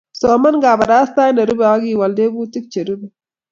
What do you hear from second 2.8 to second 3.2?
rubei